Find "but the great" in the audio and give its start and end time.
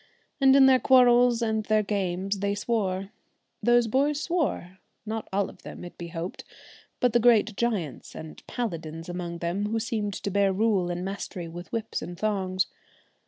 6.99-7.55